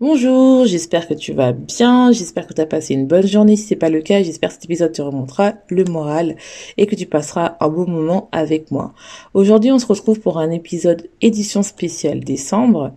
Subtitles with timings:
[0.00, 3.54] Bonjour, j'espère que tu vas bien, j'espère que tu as passé une bonne journée.
[3.56, 6.36] Si c'est pas le cas, j'espère que cet épisode te remontera le moral
[6.78, 8.94] et que tu passeras un beau moment avec moi.
[9.34, 12.94] Aujourd'hui, on se retrouve pour un épisode édition spéciale décembre.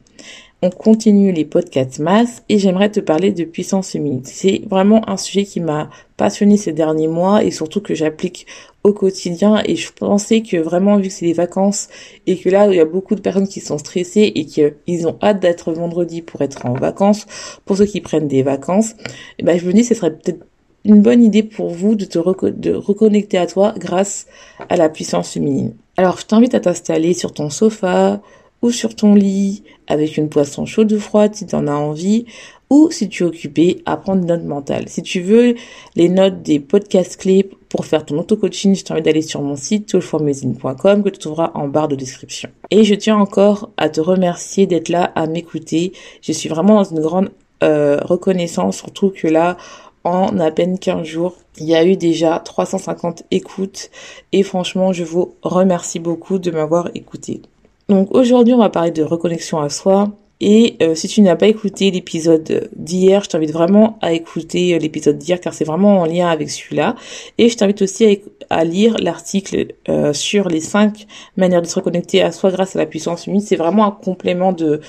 [0.66, 4.22] On continue les podcasts masse et j'aimerais te parler de puissance féminine.
[4.24, 8.48] C'est vraiment un sujet qui m'a passionné ces derniers mois et surtout que j'applique
[8.86, 11.90] au quotidien et je pensais que vraiment vu que c'est les vacances
[12.28, 15.18] et que là il y a beaucoup de personnes qui sont stressées et qu'ils ont
[15.22, 17.26] hâte d'être vendredi pour être en vacances,
[17.66, 20.46] pour ceux qui prennent des vacances, et eh ben je me dis ce serait peut-être
[20.86, 24.28] une bonne idée pour vous de te reconnecter à toi grâce
[24.70, 25.76] à la puissance féminine.
[25.98, 28.22] Alors je t'invite à t'installer sur ton sofa
[28.64, 32.26] ou sur ton lit avec une poisson chaude ou froide si tu en as envie
[32.72, 34.90] ou si tu es occupé à prendre des notes mentales.
[34.90, 35.54] Si tu veux
[35.96, 39.88] les notes des podcasts clés pour faire ton auto-coaching, je t'invite d'aller sur mon site
[39.90, 42.50] toolformazine.com que tu trouveras en barre de description.
[42.72, 45.94] Et je tiens encore à te remercier d'être là à m'écouter.
[46.22, 47.30] Je suis vraiment dans une grande
[47.62, 49.58] euh, reconnaissance, surtout que là,
[50.04, 53.90] en à peine 15 jours, il y a eu déjà 350 écoutes
[54.32, 57.42] et franchement, je vous remercie beaucoup de m'avoir écouté.
[57.90, 60.12] Donc aujourd'hui, on va parler de reconnexion à soi.
[60.46, 64.78] Et euh, si tu n'as pas écouté l'épisode d'hier, je t'invite vraiment à écouter euh,
[64.78, 66.96] l'épisode d'hier car c'est vraiment en lien avec celui-là.
[67.38, 71.08] Et je t'invite aussi à, lire l'article euh, sur les cinq
[71.38, 73.40] manières de se reconnecter à soi grâce à la puissance humaine.
[73.40, 74.82] C'est vraiment un complément de,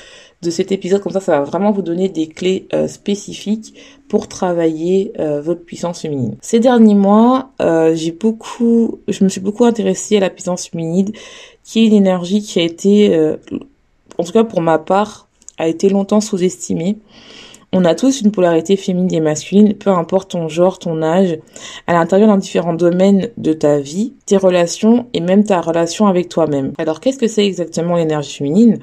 [0.44, 1.00] de cet épisode.
[1.00, 3.74] Comme ça, ça va vraiment vous donner des clés spécifiques
[4.08, 6.36] pour travailler votre puissance féminine.
[6.40, 7.50] Ces derniers mois,
[7.94, 11.12] j'ai beaucoup, je me suis beaucoup intéressée à la puissance féminine
[11.64, 13.36] qui est une énergie qui a été, euh,
[14.18, 15.28] en tout cas pour ma part,
[15.58, 16.98] a été longtemps sous-estimée.
[17.76, 21.40] On a tous une polarité féminine et masculine, peu importe ton genre, ton âge,
[21.88, 26.28] à l'intérieur dans différents domaines de ta vie, tes relations et même ta relation avec
[26.28, 26.72] toi-même.
[26.78, 28.78] Alors qu'est-ce que c'est exactement l'énergie féminine?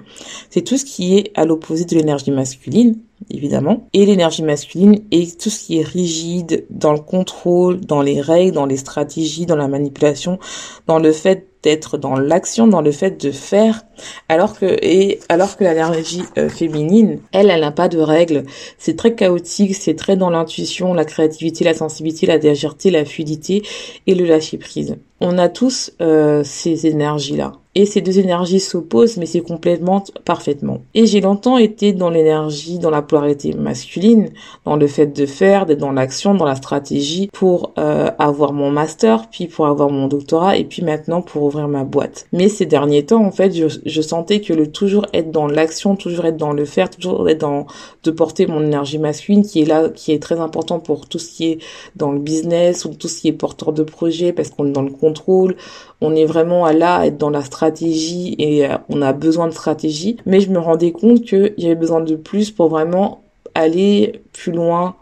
[0.50, 2.98] C'est tout ce qui est à l'opposé de l'énergie masculine,
[3.30, 3.88] évidemment.
[3.94, 8.54] Et l'énergie masculine est tout ce qui est rigide, dans le contrôle, dans les règles,
[8.54, 10.40] dans les stratégies, dans la manipulation,
[10.88, 13.84] dans le fait d'être dans l'action, dans le fait de faire,
[14.30, 18.44] alors que et alors que l'énergie euh, féminine, elle, elle n'a pas de règles.
[18.78, 23.62] C'est très chaotique, c'est très dans l'intuition, la créativité, la sensibilité, la légèreté, la fluidité
[24.08, 24.98] et le lâcher prise.
[25.20, 27.54] On a tous euh, ces énergies là.
[27.74, 30.82] Et ces deux énergies s'opposent, mais c'est complètement parfaitement.
[30.94, 34.30] Et j'ai longtemps été dans l'énergie, dans la polarité masculine,
[34.66, 38.72] dans le fait de faire, d'être dans l'action, dans la stratégie pour euh, avoir mon
[38.72, 42.28] master, puis pour avoir mon doctorat, et puis maintenant pour ouvrir ma boîte.
[42.34, 45.96] Mais ces derniers temps, en fait, je, je sentais que le toujours être dans l'action,
[45.96, 47.68] toujours être dans le faire, toujours être dans
[48.04, 51.32] de porter mon énergie masculine, qui est là, qui est très important pour tout ce
[51.32, 51.60] qui est
[51.96, 54.82] dans le business ou tout ce qui est porteur de projet, parce qu'on est dans
[54.82, 55.56] le contrôle,
[56.02, 59.54] on est vraiment à là, être dans la stratégie et euh, on a besoin de
[59.54, 60.18] stratégie.
[60.26, 63.24] Mais je me rendais compte qu'il y avait besoin de plus pour vraiment
[63.54, 64.96] aller plus loin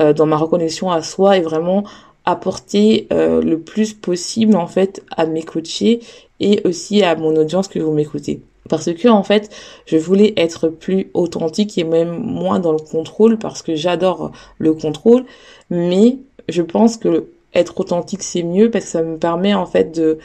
[0.00, 1.84] euh, dans ma reconnexion à soi et vraiment
[2.24, 6.00] apporter euh, le plus possible en fait à mes coachés
[6.40, 8.42] et aussi à mon audience que vous m'écoutez.
[8.68, 9.50] Parce que en fait,
[9.86, 14.74] je voulais être plus authentique et même moins dans le contrôle parce que j'adore le
[14.74, 15.24] contrôle,
[15.70, 19.92] mais je pense que être authentique c'est mieux parce que ça me permet en fait
[19.92, 20.18] de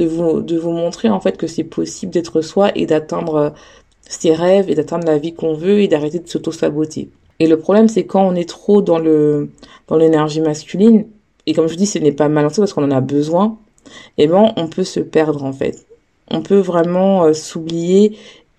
[0.00, 3.50] de vous de vous montrer en fait que c'est possible d'être soi et d'atteindre euh,
[4.08, 7.10] ses rêves et d'atteindre la vie qu'on veut et d'arrêter de s'auto-saboter.
[7.38, 9.50] Et le problème c'est quand on est trop dans le
[9.88, 11.06] dans l'énergie masculine
[11.46, 13.58] et comme je dis ce n'est pas mal parce qu'on en a besoin,
[14.18, 15.86] et eh ben on peut se perdre en fait.
[16.30, 18.16] On peut vraiment euh, s'oublier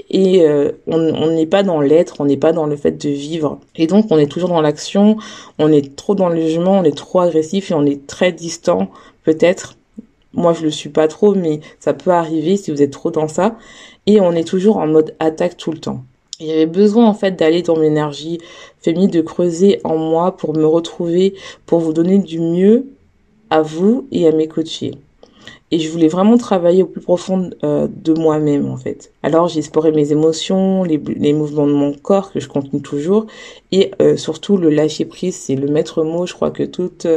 [0.10, 3.60] et euh, on n'est pas dans l'être, on n'est pas dans le fait de vivre.
[3.76, 5.18] Et donc on est toujours dans l'action,
[5.58, 8.90] on est trop dans le jugement, on est trop agressif et on est très distant
[9.24, 9.78] peut-être.
[10.34, 13.28] Moi je le suis pas trop, mais ça peut arriver si vous êtes trop dans
[13.28, 13.58] ça.
[14.06, 16.04] Et on est toujours en mode attaque tout le temps.
[16.40, 18.40] Il y avait besoin en fait d'aller dans l'énergie
[18.80, 21.36] féminine, de creuser en moi pour me retrouver,
[21.66, 22.88] pour vous donner du mieux
[23.50, 24.96] à vous et à mes coachés
[25.72, 29.12] et je voulais vraiment travailler au plus profond euh, de moi-même en fait.
[29.24, 33.26] Alors j'ai exploré mes émotions, les, les, mouvements de mon corps que je continue toujours
[33.72, 36.26] et euh, surtout le lâcher prise, c'est le maître mot.
[36.26, 37.08] Je crois que toutes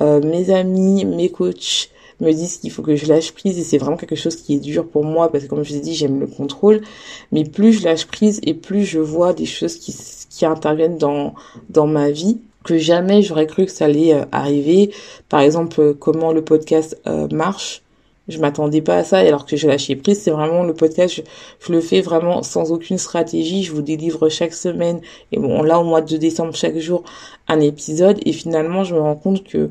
[0.00, 1.90] euh, mes amis, mes coachs
[2.20, 4.58] me disent qu'il faut que je lâche prise et c'est vraiment quelque chose qui est
[4.58, 6.80] dur pour moi parce que comme je vous ai dit j'aime le contrôle.
[7.32, 9.94] Mais plus je lâche prise et plus je vois des choses qui,
[10.28, 11.34] qui interviennent dans
[11.68, 14.92] dans ma vie que jamais j'aurais cru que ça allait arriver.
[15.28, 17.00] Par exemple comment le podcast
[17.32, 17.82] marche.
[18.28, 21.22] Je m'attendais pas à ça alors que j'ai lâché prise c'est vraiment le podcast.
[21.60, 23.64] Je, le fais vraiment sans aucune stratégie.
[23.64, 25.00] Je vous délivre chaque semaine
[25.32, 27.02] et bon là au mois de décembre chaque jour
[27.48, 28.18] un épisode.
[28.24, 29.70] Et finalement je me rends compte que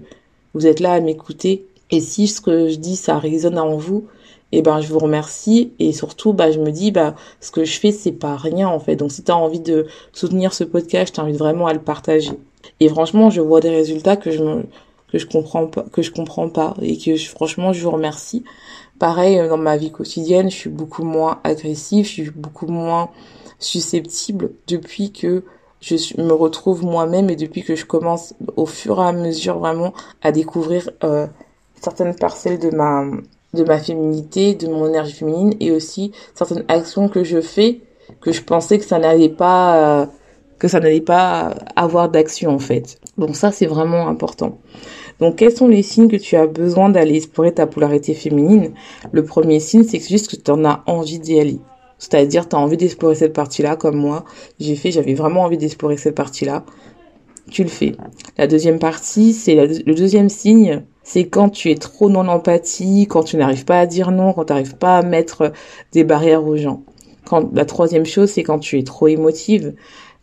[0.54, 4.07] vous êtes là à m'écouter et si ce que je dis ça résonne en vous
[4.51, 5.74] et eh ben je vous remercie.
[5.77, 8.80] Et surtout bah je me dis bah ce que je fais c'est pas rien en
[8.80, 8.95] fait.
[8.95, 12.31] Donc si tu as envie de soutenir ce podcast je t'invite vraiment à le partager.
[12.80, 14.63] Et franchement je vois des résultats que je me
[15.12, 16.75] que je comprends pas, que je comprends pas.
[16.81, 18.44] Et que franchement je vous remercie.
[18.97, 23.09] Pareil euh, dans ma vie quotidienne, je suis beaucoup moins agressive, je suis beaucoup moins
[23.59, 25.44] susceptible depuis que
[25.81, 29.94] je me retrouve moi-même et depuis que je commence au fur et à mesure vraiment
[30.21, 31.27] à découvrir euh,
[31.81, 33.05] certaines parcelles de ma
[33.53, 37.81] de ma féminité, de mon énergie féminine et aussi certaines actions que je fais
[38.21, 40.05] que je pensais que ça n'allait pas euh,
[40.59, 42.99] que ça n'allait pas avoir d'action en fait.
[43.17, 44.59] Donc ça c'est vraiment important.
[45.19, 48.73] Donc, quels sont les signes que tu as besoin d'aller explorer ta polarité féminine?
[49.11, 51.59] Le premier signe, c'est juste que tu en as envie d'y aller.
[51.97, 54.23] C'est-à-dire, tu as envie d'explorer cette partie-là, comme moi.
[54.59, 56.63] J'ai fait, j'avais vraiment envie d'explorer cette partie-là.
[57.51, 57.95] Tu le fais.
[58.37, 63.23] La deuxième partie, c'est le deuxième signe, c'est quand tu es trop dans l'empathie, quand
[63.23, 65.53] tu n'arrives pas à dire non, quand tu n'arrives pas à mettre
[65.91, 66.83] des barrières aux gens.
[67.25, 69.73] Quand, la troisième chose, c'est quand tu es trop émotive,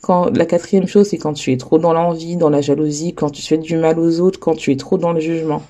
[0.00, 3.30] quand la quatrième chose, c'est quand tu es trop dans l'envie, dans la jalousie, quand
[3.30, 5.60] tu fais du mal aux autres, quand tu es trop dans le jugement.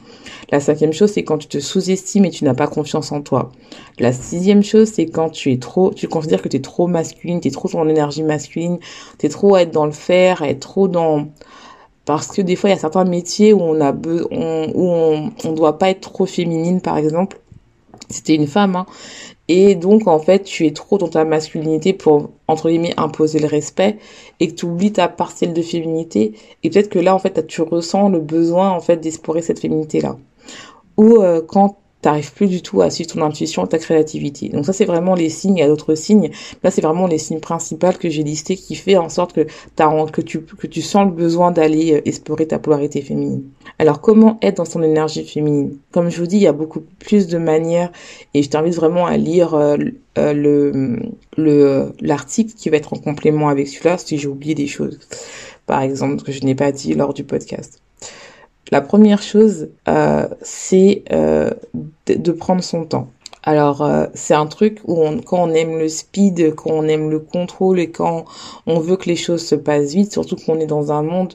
[0.52, 3.52] La cinquième chose, c'est quand tu te sous-estimes et tu n'as pas confiance en toi.
[3.98, 7.40] La sixième chose, c'est quand tu es trop, tu considères que tu es trop masculine,
[7.40, 8.78] tu es trop dans l'énergie masculine,
[9.18, 11.28] tu es trop à être dans le faire, à être trop dans,
[12.06, 13.92] parce que des fois, il y a certains métiers où on a
[14.30, 17.38] on, où on, on doit pas être trop féminine, par exemple.
[18.08, 18.86] C'était une femme, hein.
[19.48, 23.46] Et donc, en fait, tu es trop dans ta masculinité pour, entre guillemets, imposer le
[23.46, 23.98] respect
[24.40, 26.34] et que tu oublies ta parcelle de féminité.
[26.62, 30.16] Et peut-être que là, en fait, tu ressens le besoin, en fait, d'explorer cette féminité-là.
[30.96, 31.76] Ou euh, quand
[32.06, 34.48] t'arrives plus du tout à suivre ton intuition, ta créativité.
[34.48, 35.56] Donc ça, c'est vraiment les signes.
[35.56, 36.30] Il y a d'autres signes.
[36.62, 40.66] Là, c'est vraiment les signes principaux que j'ai listés qui fait en sorte que, que,
[40.68, 43.42] tu, sens le besoin d'aller euh, explorer ta polarité féminine.
[43.80, 45.78] Alors, comment être dans son énergie féminine?
[45.90, 47.90] Comme je vous dis, il y a beaucoup plus de manières
[48.34, 49.76] et je t'invite vraiment à lire euh,
[50.16, 51.00] euh, le
[51.36, 55.00] le l'article qui va être en complément avec celui-là si j'ai oublié des choses.
[55.66, 57.82] Par exemple, que je n'ai pas dit lors du podcast.
[58.72, 61.50] La première chose, euh, c'est euh,
[62.06, 63.08] de, prendre son temps.
[63.44, 67.08] Alors euh, c'est un truc où on, quand on aime le speed, quand on aime
[67.08, 68.24] le contrôle et quand
[68.66, 71.34] on veut que les choses se passent vite, surtout qu'on est dans un monde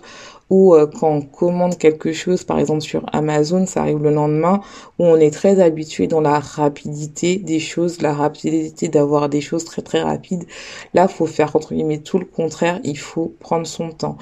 [0.51, 4.59] ou euh, quand on commande quelque chose, par exemple sur Amazon, ça arrive le lendemain,
[4.99, 9.63] où on est très habitué dans la rapidité des choses, la rapidité d'avoir des choses
[9.63, 10.43] très très rapides.
[10.93, 14.17] Là, faut faire entre guillemets tout le contraire, il faut prendre son temps.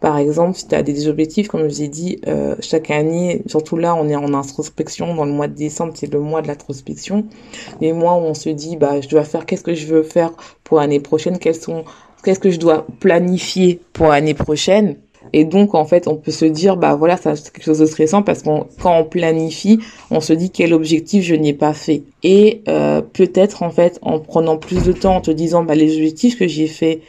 [0.00, 3.42] Par exemple, si tu as des objectifs, comme je vous ai dit, euh, chaque année,
[3.46, 6.48] surtout là, on est en introspection, dans le mois de décembre, c'est le mois de
[6.48, 7.26] l'introspection.
[7.82, 10.32] Les mois où on se dit, bah, je dois faire, qu'est-ce que je veux faire
[10.64, 11.84] pour l'année prochaine, quels sont,
[12.24, 14.96] qu'est-ce que je dois planifier pour l'année prochaine?
[15.32, 17.86] Et donc, en fait, on peut se dire, bah voilà, ça c'est quelque chose de
[17.86, 22.02] stressant parce qu'on quand on planifie, on se dit quel objectif je n'ai pas fait.
[22.22, 25.96] Et euh, peut-être, en fait, en prenant plus de temps, en te disant, bah les
[25.96, 27.00] objectifs que j'ai fait,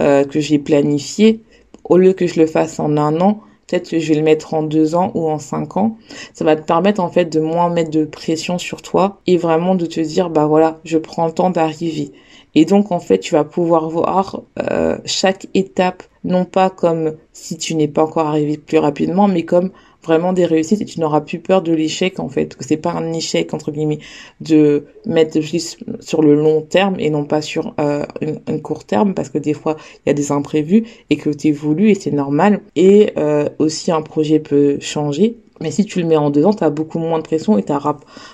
[0.00, 1.40] euh, que j'ai planifié,
[1.84, 3.40] au lieu que je le fasse en un an,
[3.72, 5.96] peut-être que je vais le mettre en deux ans ou en cinq ans.
[6.34, 9.74] Ça va te permettre en fait de moins mettre de pression sur toi et vraiment
[9.74, 12.12] de te dire bah voilà, je prends le temps d'arriver.
[12.54, 17.56] Et donc en fait, tu vas pouvoir voir euh, chaque étape non pas comme si
[17.56, 19.70] tu n'es pas encore arrivé plus rapidement, mais comme
[20.04, 22.92] vraiment des réussites et tu n'auras plus peur de l'échec en fait, que c'est pas
[22.92, 24.00] un échec entre guillemets
[24.40, 28.04] de mettre juste sur le long terme et non pas sur euh,
[28.46, 31.52] un, court terme parce que des fois il y a des imprévus et que tu
[31.52, 36.06] voulu et c'est normal et euh, aussi un projet peut changer Mais si tu le
[36.06, 37.72] mets en dedans, tu as beaucoup moins de pression et tu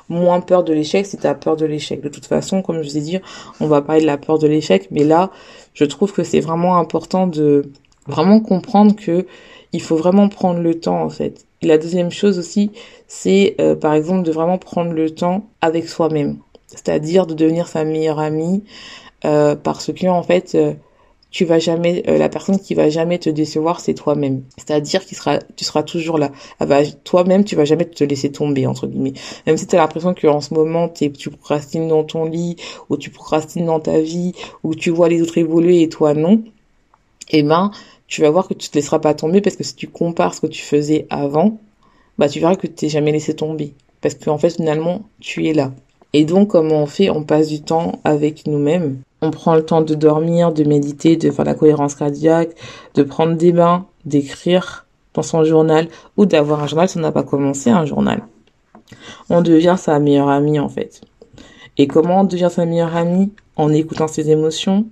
[0.08, 2.00] moins peur de l'échec si tu as peur de l'échec.
[2.00, 3.18] De toute façon, comme je vous ai dit,
[3.60, 5.30] on va parler de la peur de l'échec, mais là,
[5.74, 7.70] je trouve que c'est vraiment important de
[8.06, 9.26] vraiment comprendre que
[9.72, 11.47] il faut vraiment prendre le temps en fait.
[11.62, 12.70] Et la deuxième chose aussi,
[13.06, 17.84] c'est euh, par exemple de vraiment prendre le temps avec soi-même, c'est-à-dire de devenir sa
[17.84, 18.64] meilleure amie,
[19.24, 20.74] euh, parce que en fait, euh,
[21.30, 24.44] tu vas jamais la personne qui va jamais te décevoir c'est toi-même.
[24.56, 26.30] C'est-à-dire qu'il sera tu seras toujours là.
[27.04, 29.12] Toi-même tu vas jamais te laisser tomber entre guillemets.
[29.46, 32.56] Même si tu as l'impression que en ce moment tu procrastines dans ton lit
[32.88, 36.42] ou tu procrastines dans ta vie ou tu vois les autres évoluer et toi non.
[37.30, 37.72] Eh ben
[38.08, 40.40] tu vas voir que tu te laisseras pas tomber parce que si tu compares ce
[40.40, 41.58] que tu faisais avant
[42.18, 43.74] bah tu verras que tu t'es jamais laissé tomber.
[44.00, 45.72] Parce qu'en fait finalement tu es là.
[46.12, 47.10] Et donc comment on fait?
[47.10, 48.98] On passe du temps avec nous-mêmes.
[49.20, 52.50] On prend le temps de dormir, de méditer, de faire la cohérence cardiaque,
[52.94, 57.12] de prendre des bains, d'écrire dans son journal ou d'avoir un journal si on n'a
[57.12, 58.22] pas commencé un journal.
[59.28, 61.02] On devient sa meilleure amie en fait.
[61.76, 63.32] Et comment on devient sa meilleure amie?
[63.56, 64.86] En écoutant ses émotions,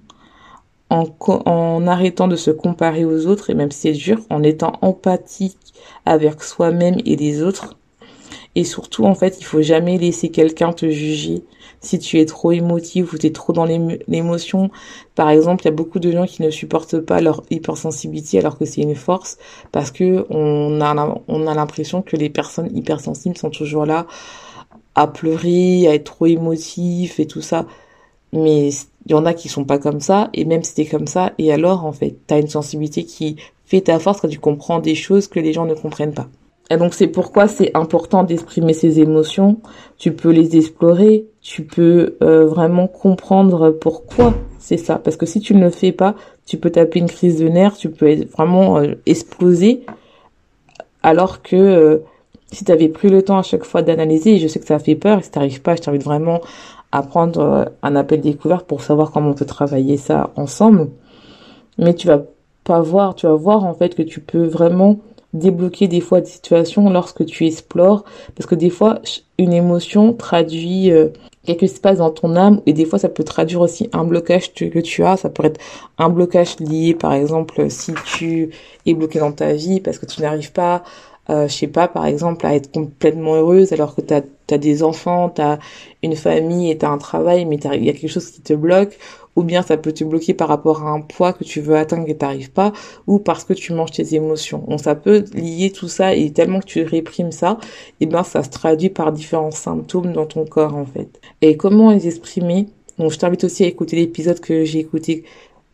[0.91, 1.05] en,
[1.47, 5.75] en arrêtant de se comparer aux autres, et même si c'est dur, en étant empathique
[6.05, 7.77] avec soi-même et les autres.
[8.55, 11.45] Et surtout, en fait, il faut jamais laisser quelqu'un te juger
[11.81, 14.71] si tu es trop émotif ou tu es trop dans l'émotion.
[15.15, 18.59] Par exemple, il y a beaucoup de gens qui ne supportent pas leur hypersensibilité alors
[18.59, 19.37] que c'est une force
[19.73, 24.07] parce que on a, on a l'impression que les personnes hypersensibles sont toujours là
[24.95, 27.67] à pleurer, à être trop émotifs et tout ça.
[28.33, 28.71] Mais
[29.07, 31.33] il y en a qui sont pas comme ça et même si t'es comme ça
[31.39, 34.81] et alors en fait, tu as une sensibilité qui fait ta force quand tu comprends
[34.81, 36.29] des choses que les gens ne comprennent pas.
[36.71, 39.59] Et donc c'est pourquoi c'est important d'exprimer ses émotions.
[39.99, 44.97] Tu peux les explorer, tu peux euh, vraiment comprendre pourquoi c'est ça.
[44.97, 47.77] Parce que si tu ne le fais pas, tu peux taper une crise de nerfs,
[47.77, 49.87] tu peux vraiment euh, exploser.
[51.05, 51.99] Alors que euh,
[52.51, 54.81] si tu avais plus le temps à chaque fois d'analyser, et je sais que ça
[54.81, 56.41] fait peur, et si t'arrives pas, je t'invite vraiment
[56.93, 60.89] à prendre un appel découverte pour savoir comment on peut travailler ça ensemble.
[61.79, 62.23] Mais tu vas
[62.65, 64.99] pas voir, tu vas voir en fait que tu peux vraiment
[65.33, 68.05] débloquer des fois des situations lorsque tu explores.
[68.35, 69.01] Parce que des fois
[69.39, 71.09] une émotion traduit euh,
[71.45, 72.61] quelque chose qui se passe dans ton âme.
[72.67, 75.17] Et des fois ça peut traduire aussi un blocage que tu as.
[75.17, 75.61] Ça peut être
[75.99, 78.51] un blocage lié par exemple si tu
[78.87, 80.83] es bloqué dans ta vie parce que tu n'arrives pas
[81.31, 84.83] euh, je sais pas par exemple à être complètement heureuse alors que tu as, des
[84.83, 85.59] enfants tu as
[86.03, 88.53] une famille et tu as un travail mais il y a quelque chose qui te
[88.53, 88.99] bloque
[89.37, 92.09] ou bien ça peut te bloquer par rapport à un poids que tu veux atteindre
[92.09, 92.73] et t'arrives pas,
[93.07, 94.65] ou parce que tu manges tes émotions.
[94.67, 97.59] Donc ça peut lier tout ça et tellement que tu réprimes ça,
[98.01, 101.21] et ben ça se traduit par différents symptômes dans ton corps en fait.
[101.43, 102.67] Et comment les exprimer?
[102.99, 105.25] Donc je t'invite aussi à écouter l'épisode que j'ai écouté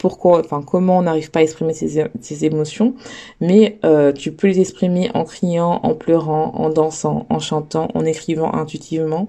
[0.03, 2.97] pourquoi, enfin comment on n'arrive pas à exprimer ses, émotions,
[3.41, 8.05] mais euh, tu peux les exprimer en criant, en pleurant, en dansant, en chantant, en
[8.05, 9.29] écrivant intuitivement,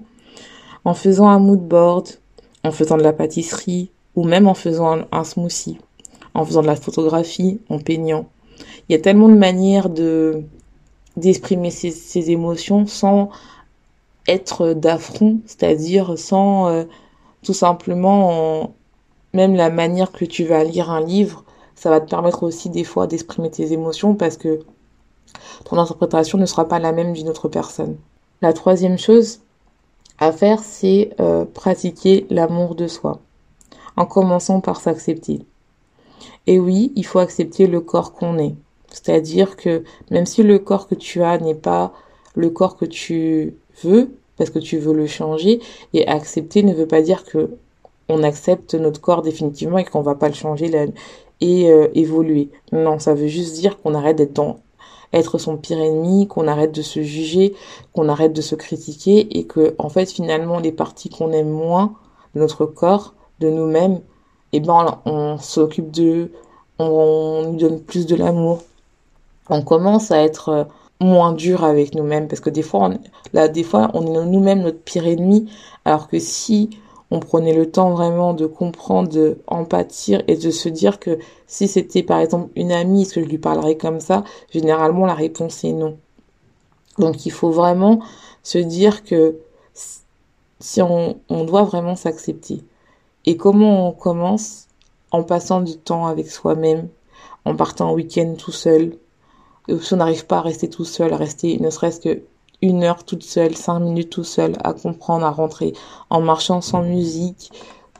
[0.84, 2.08] en faisant un mood board,
[2.64, 5.78] en faisant de la pâtisserie, ou même en faisant un, smoothie,
[6.34, 8.26] en faisant de la photographie, en peignant.
[8.88, 10.42] Il y a tellement de manières de
[11.16, 13.30] d'exprimer ses, émotions sans
[14.26, 16.82] être d'affront, c'est-à-dire sans euh,
[17.44, 18.74] tout simplement
[19.34, 22.84] même la manière que tu vas lire un livre, ça va te permettre aussi des
[22.84, 24.60] fois d'exprimer tes émotions parce que
[25.64, 27.96] ton interprétation ne sera pas la même d'une autre personne.
[28.40, 29.40] La troisième chose
[30.18, 33.20] à faire, c'est euh, pratiquer l'amour de soi
[33.96, 35.40] en commençant par s'accepter.
[36.46, 38.54] Et oui, il faut accepter le corps qu'on est.
[38.90, 41.92] C'est-à-dire que même si le corps que tu as n'est pas
[42.36, 45.60] le corps que tu veux, parce que tu veux le changer,
[45.92, 47.50] et accepter ne veut pas dire que
[48.08, 50.70] on accepte notre corps définitivement et qu'on va pas le changer
[51.40, 52.50] et euh, évoluer.
[52.72, 54.56] Non, ça veut juste dire qu'on arrête d'être
[55.12, 57.54] être son pire ennemi, qu'on arrête de se juger,
[57.92, 61.94] qu'on arrête de se critiquer et que en fait finalement les parties qu'on aime moins
[62.34, 64.00] de notre corps, de nous-mêmes,
[64.52, 66.32] et eh ben on s'occupe d'eux,
[66.78, 68.62] on, nous donne plus de l'amour.
[69.48, 70.64] On commence à être euh,
[71.00, 72.90] moins dur avec nous-mêmes parce que des fois,
[73.32, 75.50] là, des fois, on est nous-mêmes notre pire ennemi,
[75.84, 76.70] alors que si
[77.10, 79.38] on prenait le temps vraiment de comprendre, de
[80.26, 83.38] et de se dire que si c'était par exemple une amie, est-ce que je lui
[83.38, 84.24] parlerais comme ça?
[84.50, 85.96] Généralement, la réponse est non.
[86.98, 88.00] Donc, il faut vraiment
[88.42, 89.36] se dire que
[90.60, 92.62] si on doit vraiment s'accepter.
[93.26, 94.66] Et comment on commence?
[95.10, 96.88] En passant du temps avec soi-même,
[97.44, 98.96] en partant en week-end tout seul.
[99.80, 102.22] Si on n'arrive pas à rester tout seul, à rester ne serait-ce que
[102.62, 105.74] une heure toute seule, cinq minutes tout seul, à comprendre, à rentrer,
[106.10, 107.50] en marchant sans musique,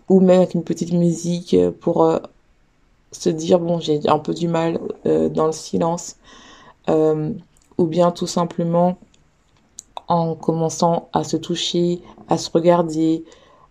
[0.09, 2.19] ou même avec une petite musique pour euh,
[3.13, 6.17] se dire bon j'ai un peu du mal euh, dans le silence,
[6.89, 7.33] euh,
[7.79, 8.97] ou bien tout simplement
[10.09, 13.25] en commençant à se toucher, à se regarder,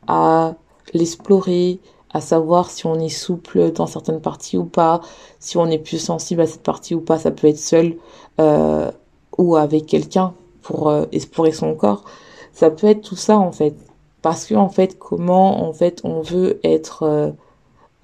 [0.08, 0.56] à
[0.94, 1.80] l'explorer,
[2.12, 5.02] à savoir si on est souple dans certaines parties ou pas,
[5.40, 7.98] si on est plus sensible à cette partie ou pas, ça peut être seul
[9.38, 12.04] ou avec quelqu'un pour euh, explorer son corps.
[12.54, 13.76] Ça peut être tout ça en fait,
[14.22, 17.32] parce que en fait, comment en fait on veut être euh,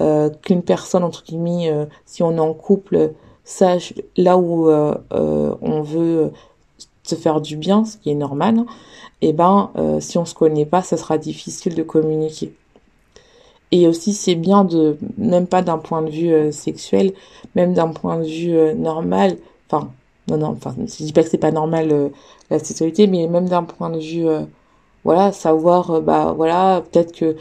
[0.02, 3.14] euh qu'une personne entre guillemets, euh, si on est en couple,
[3.44, 6.32] sache là où on veut
[7.04, 8.66] se faire du bien, ce qui est normal.
[9.22, 12.54] Et eh ben, si on se connaît pas, ça sera difficile de communiquer.
[13.72, 17.14] Et aussi, c'est bien de, même pas d'un point de vue euh, sexuel,
[17.56, 19.38] même d'un point de vue euh, normal,
[19.70, 19.92] enfin,
[20.30, 22.10] non, non, enfin, je dis pas que c'est pas normal euh,
[22.50, 24.26] la sexualité, mais même d'un point de vue,
[25.04, 27.36] voilà, savoir, bah voilà, peut-être que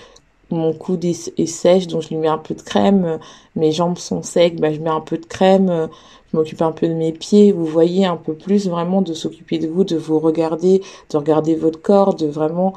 [0.50, 3.18] mon coude est, sèche, donc je lui mets un peu de crème,
[3.56, 5.88] mes jambes sont secs, bah je mets un peu de crème,
[6.30, 9.58] je m'occupe un peu de mes pieds, vous voyez un peu plus vraiment de s'occuper
[9.58, 12.74] de vous, de vous regarder, de regarder votre corps, de vraiment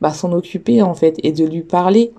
[0.00, 2.12] bah, s'en occuper en fait et de lui parler.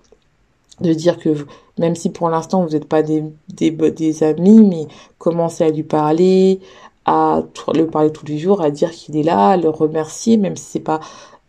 [0.82, 1.46] De dire que
[1.78, 4.88] même si pour l'instant vous n'êtes pas des, des, des, amis, mais
[5.20, 6.60] commencez à lui parler,
[7.06, 7.44] à
[7.74, 10.66] le parler tous les jours, à dire qu'il est là, à le remercier, même si
[10.66, 11.00] c'est pas,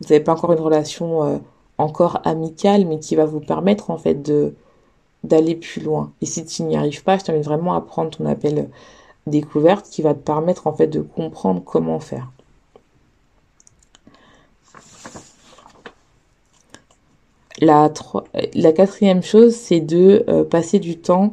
[0.00, 1.38] vous n'avez pas encore une relation euh,
[1.78, 4.54] encore amicale, mais qui va vous permettre en fait de
[5.24, 6.12] d'aller plus loin.
[6.20, 8.68] Et si tu n'y arrives pas, je t'invite vraiment à prendre ton appel
[9.26, 12.30] découverte qui va te permettre en fait de comprendre comment faire.
[17.60, 17.90] La,
[18.54, 21.32] la quatrième chose, c'est de euh, passer du temps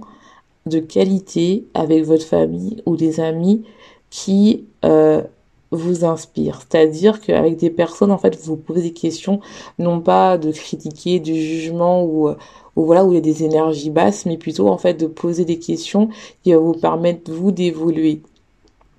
[0.66, 3.66] de qualité avec votre famille ou des amis
[4.12, 5.24] qui euh,
[5.72, 6.62] vous inspirent.
[6.62, 9.40] C'est-à-dire qu'avec des personnes, en fait, vous posez des questions,
[9.80, 12.36] non pas de critiquer, du jugement ou, euh,
[12.76, 15.46] ou voilà, où il y a des énergies basses, mais plutôt, en fait, de poser
[15.46, 16.10] des questions
[16.44, 18.22] qui vont vous permettre, vous, d'évoluer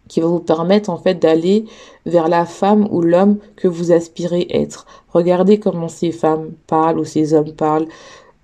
[0.09, 1.65] qui va vous permettre en fait d'aller
[2.05, 4.85] vers la femme ou l'homme que vous aspirez être.
[5.09, 7.87] Regardez comment ces femmes parlent ou ces hommes parlent,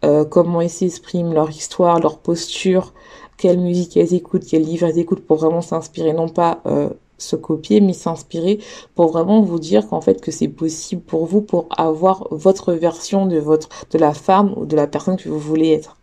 [0.03, 2.95] euh, comment ils s'expriment, leur histoire, leur posture,
[3.39, 7.37] quelle musique elles écoutent, quel livre elles écoutent pour vraiment s'inspirer, non pas euh, se
[7.37, 8.59] copier, mais s'inspirer
[8.95, 13.27] pour vraiment vous dire qu'en fait que c'est possible pour vous pour avoir votre version
[13.27, 15.97] de votre de la femme ou de la personne que vous voulez être.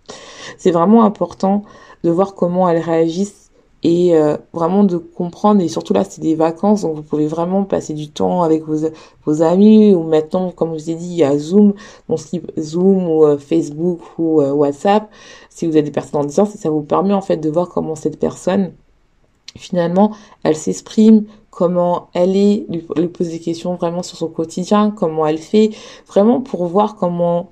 [0.58, 1.64] C'est vraiment important
[2.04, 3.45] de voir comment elles réagissent
[3.88, 7.66] et euh, vraiment de comprendre et surtout là c'est des vacances donc vous pouvez vraiment
[7.66, 8.90] passer du temps avec vos,
[9.26, 11.76] vos amis ou maintenant comme je vous ai dit il y a Zoom
[12.10, 12.20] donc
[12.58, 15.08] Zoom ou euh, Facebook ou euh, WhatsApp
[15.52, 17.94] si vous avez des personnes en distance ça vous permet en fait de voir comment
[17.94, 18.72] cette personne
[19.56, 24.90] finalement elle s'exprime comment elle est lui, lui poser des questions vraiment sur son quotidien
[24.90, 25.70] comment elle fait
[26.08, 27.52] vraiment pour voir comment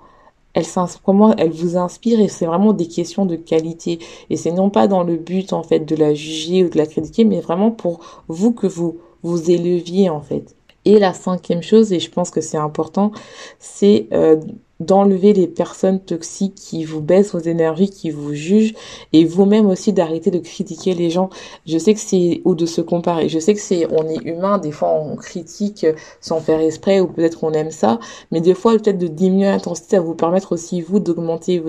[0.54, 4.00] elle vous inspire et c'est vraiment des questions de qualité.
[4.30, 6.86] Et c'est non pas dans le but en fait de la juger ou de la
[6.86, 11.94] critiquer mais vraiment pour vous que vous vous éleviez en fait et la cinquième chose
[11.94, 13.12] et je pense que c'est important
[13.60, 14.38] c'est euh,
[14.80, 18.74] d'enlever les personnes toxiques qui vous baissent vos énergies, qui vous jugent,
[19.14, 21.30] et vous-même aussi d'arrêter de critiquer les gens.
[21.66, 23.30] Je sais que c'est ou de se comparer.
[23.30, 25.86] Je sais que c'est on est humain, des fois on critique
[26.22, 28.00] sans faire exprès ou peut-être on aime ça,
[28.32, 31.62] mais des fois peut-être de diminuer l'intensité, à vous permettre aussi vous d'augmenter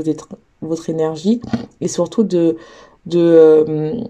[0.62, 1.40] votre énergie
[1.80, 2.56] et surtout de
[3.06, 4.00] de euh,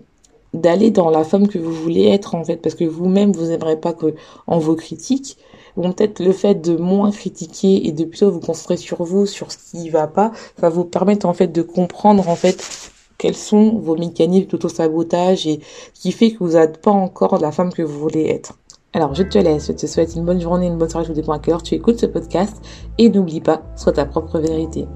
[0.54, 3.78] d'aller dans la femme que vous voulez être en fait parce que vous-même vous n'aimerez
[3.78, 4.14] pas que
[4.46, 5.36] en vos critiques
[5.76, 9.52] bon peut-être le fait de moins critiquer et de plutôt vous concentrer sur vous sur
[9.52, 13.78] ce qui va pas va vous permettre en fait de comprendre en fait quels sont
[13.78, 15.60] vos mécanismes d'auto-sabotage et
[15.94, 18.58] qui fait que vous n'êtes pas encore la femme que vous voulez être.
[18.92, 21.16] Alors je te laisse, je te souhaite une bonne journée, une bonne soirée, je vous
[21.16, 22.56] dépends à quelle heure tu écoutes ce podcast
[22.98, 24.86] et n'oublie pas, sois ta propre vérité.